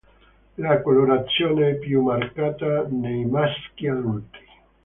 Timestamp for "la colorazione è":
0.57-1.75